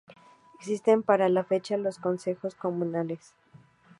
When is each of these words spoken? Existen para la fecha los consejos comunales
Existen 0.55 1.03
para 1.03 1.29
la 1.29 1.43
fecha 1.43 1.77
los 1.77 1.99
consejos 1.99 2.55
comunales 2.55 3.35